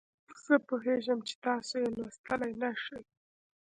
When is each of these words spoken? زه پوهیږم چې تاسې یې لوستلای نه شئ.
زه 0.45 0.55
پوهیږم 0.67 1.19
چې 1.27 1.35
تاسې 1.45 1.75
یې 1.83 1.89
لوستلای 1.97 2.53
نه 2.61 2.69
شئ. 2.83 3.01